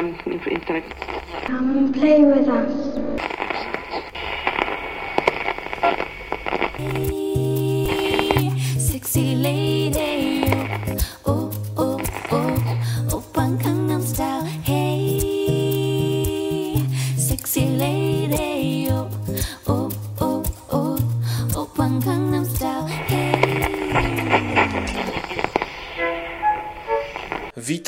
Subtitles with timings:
[0.00, 0.14] um,
[1.44, 3.49] Come and play with us.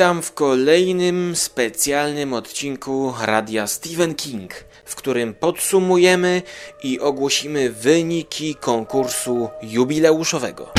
[0.03, 4.55] Witam w kolejnym specjalnym odcinku Radia Stephen King,
[4.85, 6.43] w którym podsumujemy
[6.83, 10.73] i ogłosimy wyniki konkursu jubileuszowego.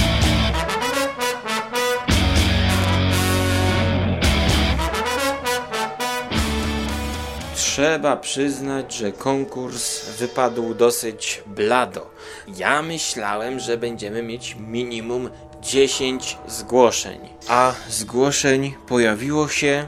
[7.56, 12.10] Trzeba przyznać, że konkurs wypadł dosyć blado.
[12.58, 15.30] Ja myślałem, że będziemy mieć minimum
[15.64, 19.88] 10 zgłoszeń, a zgłoszeń pojawiło się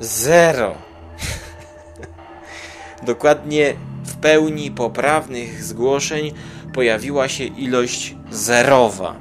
[0.00, 0.74] zero.
[3.02, 6.32] Dokładnie w pełni poprawnych zgłoszeń
[6.72, 9.16] pojawiła się ilość zerowa.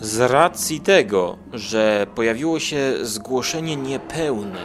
[0.00, 4.64] Z racji tego, że pojawiło się zgłoszenie niepełne,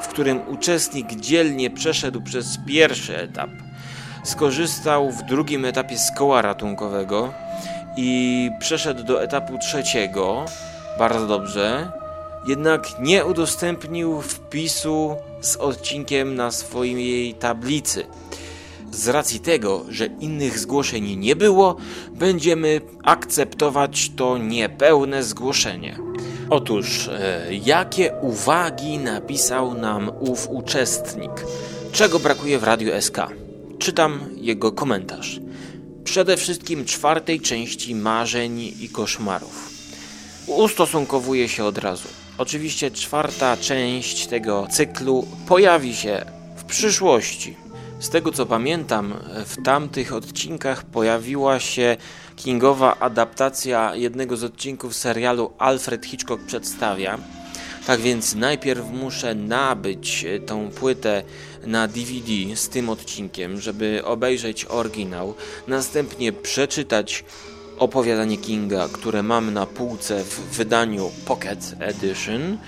[0.00, 3.50] w którym uczestnik dzielnie przeszedł przez pierwszy etap,
[4.24, 7.32] skorzystał w drugim etapie z koła ratunkowego
[7.96, 10.44] i przeszedł do etapu trzeciego,
[10.98, 11.92] bardzo dobrze,
[12.46, 18.06] jednak nie udostępnił wpisu z odcinkiem na swojej tablicy.
[18.92, 21.76] Z racji tego, że innych zgłoszeń nie było,
[22.12, 25.96] będziemy akceptować to niepełne zgłoszenie.
[26.50, 31.30] Otóż, e, jakie uwagi napisał nam ów uczestnik?
[31.92, 33.18] Czego brakuje w Radiu SK?
[33.78, 35.41] Czytam jego komentarz.
[36.04, 39.70] Przede wszystkim czwartej części marzeń i koszmarów.
[40.46, 42.08] Ustosunkowuje się od razu.
[42.38, 46.24] Oczywiście czwarta część tego cyklu pojawi się
[46.56, 47.56] w przyszłości.
[48.00, 49.14] Z tego co pamiętam,
[49.46, 51.96] w tamtych odcinkach pojawiła się
[52.36, 57.18] Kingowa adaptacja jednego z odcinków serialu Alfred Hitchcock przedstawia.
[57.86, 61.22] Tak więc najpierw muszę nabyć e, tą płytę
[61.66, 65.34] na DVD z tym odcinkiem, żeby obejrzeć oryginał,
[65.68, 67.24] następnie przeczytać
[67.78, 72.58] opowiadanie Kinga, które mam na półce w wydaniu Pocket Edition.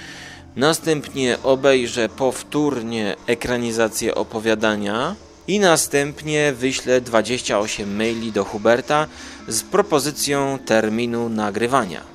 [0.56, 5.14] Następnie obejrzę powtórnie ekranizację opowiadania
[5.48, 9.06] i następnie wyślę 28 maili do Huberta
[9.48, 12.13] z propozycją terminu nagrywania.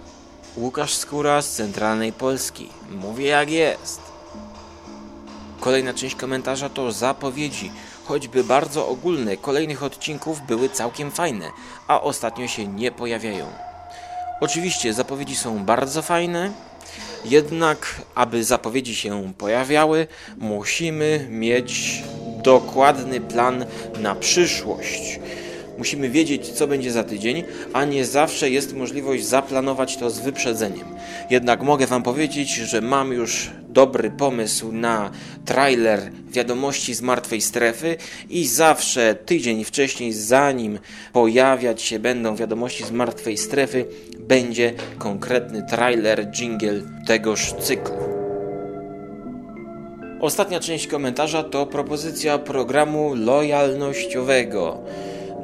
[0.58, 2.70] Łukasz Skóra z Centralnej Polski.
[2.92, 4.02] Mówię jak jest.
[5.60, 7.72] Kolejna część komentarza to zapowiedzi,
[8.06, 11.52] choćby bardzo ogólne, kolejnych odcinków były całkiem fajne,
[11.88, 13.46] a ostatnio się nie pojawiają.
[14.42, 16.52] Oczywiście zapowiedzi są bardzo fajne,
[17.26, 20.08] jednak aby zapowiedzi się pojawiały,
[20.38, 22.04] musimy mieć
[22.44, 23.66] dokładny plan
[24.00, 25.20] na przyszłość.
[25.80, 30.88] Musimy wiedzieć, co będzie za tydzień, a nie zawsze jest możliwość zaplanować to z wyprzedzeniem.
[31.30, 35.12] Jednak mogę Wam powiedzieć, że mam już dobry pomysł na
[35.46, 37.98] trailer wiadomości z martwej strefy
[38.30, 40.80] i zawsze tydzień wcześniej, zanim
[41.14, 43.86] pojawiać się będą wiadomości z martwej strefy,
[44.20, 47.96] będzie konkretny trailer, jingle tegoż cyklu.
[50.20, 54.84] Ostatnia część komentarza to propozycja programu lojalnościowego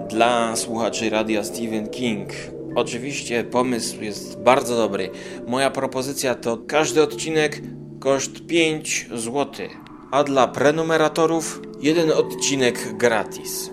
[0.10, 2.30] dla słuchaczy radia Stephen King.
[2.76, 5.10] Oczywiście pomysł jest bardzo dobry.
[5.48, 7.62] Moja propozycja to każdy odcinek
[8.00, 9.68] koszt 5 zł,
[10.12, 13.70] a dla prenumeratorów jeden odcinek gratis.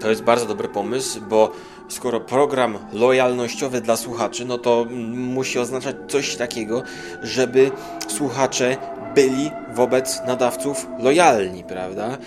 [0.00, 1.52] To jest bardzo dobry pomysł, bo
[1.88, 6.82] skoro program lojalnościowy dla słuchaczy, no to musi oznaczać coś takiego,
[7.22, 7.70] żeby
[8.08, 8.76] słuchacze
[9.14, 12.18] byli wobec nadawców lojalni, prawda?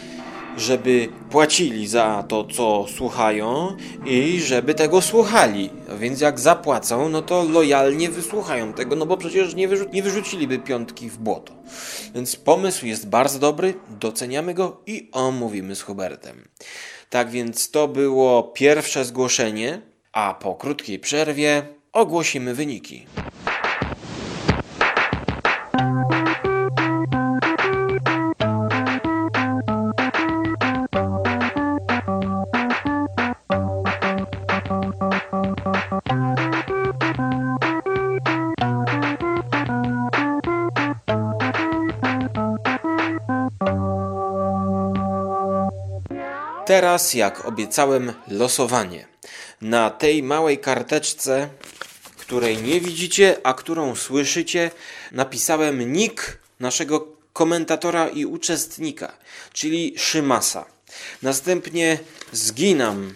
[0.57, 5.69] Żeby płacili za to, co słuchają i żeby tego słuchali.
[5.99, 10.59] Więc jak zapłacą, no to lojalnie wysłuchają tego, no bo przecież nie, wyrzu nie wyrzuciliby
[10.59, 11.53] piątki w błoto.
[12.15, 16.47] Więc pomysł jest bardzo dobry, doceniamy go i omówimy z Hubertem.
[17.09, 19.81] Tak więc to było pierwsze zgłoszenie,
[20.11, 23.05] a po krótkiej przerwie ogłosimy wyniki.
[46.65, 49.07] Teraz, jak obiecałem, losowanie.
[49.61, 51.49] Na tej małej karteczce,
[52.17, 54.71] której nie widzicie, a którą słyszycie,
[55.11, 59.17] napisałem nick naszego komentatora i uczestnika,
[59.53, 60.65] czyli Szymasa.
[61.21, 61.99] Następnie
[62.31, 63.13] zginam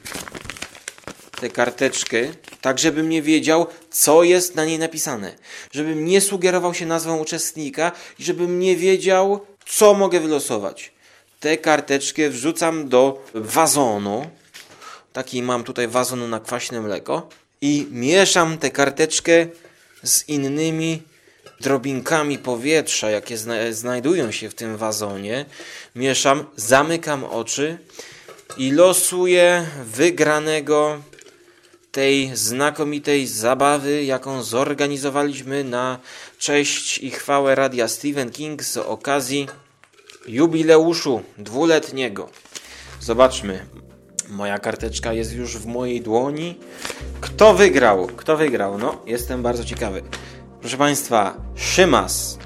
[1.41, 2.17] tę karteczkę,
[2.61, 5.35] tak żebym nie wiedział, co jest na niej napisane.
[5.71, 10.98] Żebym nie sugerował się nazwą uczestnika i żebym nie wiedział, co mogę wylosować.
[11.39, 14.29] Tę karteczkę wrzucam do wazonu.
[15.13, 17.29] Taki mam tutaj wazon na kwaśne mleko.
[17.61, 19.47] I mieszam tę karteczkę
[20.03, 21.01] z innymi
[21.61, 25.45] drobinkami powietrza, jakie zna znajdują się w tym wazonie.
[25.95, 27.77] Mieszam, zamykam oczy
[28.57, 31.01] i losuję wygranego
[31.91, 35.99] tej znakomitej zabawy, jaką zorganizowaliśmy na
[36.39, 39.47] cześć i chwałę radia Stephen King z okazji
[40.29, 42.29] jubileuszu dwuletniego.
[42.99, 43.65] Zobaczmy.
[44.29, 46.55] Moja karteczka jest już w mojej dłoni.
[47.21, 48.07] Kto wygrał?
[48.07, 48.77] Kto wygrał?
[48.77, 50.01] No, jestem bardzo ciekawy.
[50.61, 52.37] Proszę Państwa, Szymas.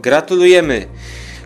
[0.00, 0.88] Gratulujemy.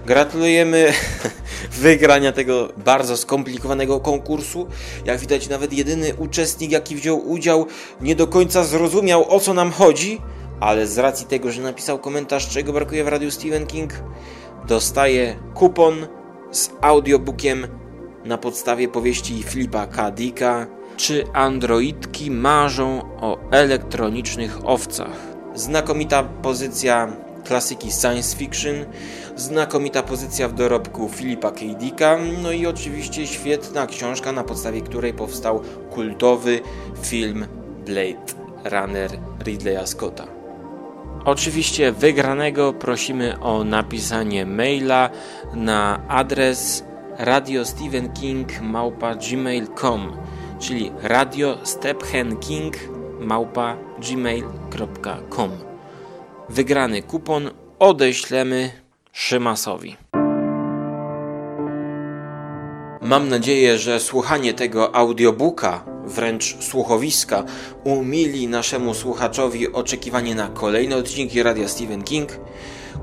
[0.07, 0.93] Gratulujemy
[1.83, 4.67] wygrania tego bardzo skomplikowanego konkursu.
[5.05, 7.67] Jak widać, nawet jedyny uczestnik, jaki wziął udział,
[8.01, 10.21] nie do końca zrozumiał o co nam chodzi,
[10.61, 13.93] ale z racji tego, że napisał komentarz, czego brakuje w radiu Stephen King,
[14.69, 16.07] dostaje kupon
[16.51, 17.67] z audiobookiem
[18.25, 20.11] na podstawie powieści Filipa K.
[20.11, 20.67] Dicka
[20.97, 25.17] Czy androidki marzą o elektronicznych owcach?
[25.55, 27.13] Znakomita pozycja
[27.45, 28.75] klasyki science fiction,
[29.37, 31.61] znakomita pozycja w dorobku Filipa K.
[31.79, 36.61] Dicka, no i oczywiście świetna książka, na podstawie której powstał kultowy
[37.03, 37.47] film
[37.87, 38.33] Blade
[38.65, 39.11] Runner
[39.45, 40.38] Ridleya Scotta.
[41.29, 45.11] Oczywiście wygranego prosimy o napisanie maila
[45.55, 46.85] na adres
[47.19, 50.17] radiostephenking@gmail.com,
[50.59, 51.59] czyli radio
[53.99, 55.51] gmail.com.
[56.49, 58.71] Wygrany kupon odeślemy
[59.13, 59.97] Szymasowi.
[63.01, 67.45] Mam nadzieję, że słuchanie tego audiobooka, wręcz słuchowiska,
[67.85, 72.41] umili naszemu słuchaczowi oczekiwanie na kolejne odcinki Radia Stephen King,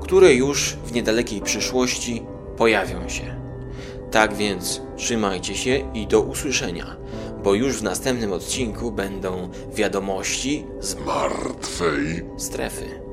[0.00, 2.22] które już w niedalekiej przyszłości
[2.56, 3.40] pojawią się.
[4.10, 6.96] Tak więc trzymajcie się i do usłyszenia,
[7.42, 13.05] bo już w następnym odcinku będą wiadomości z martwej strefy.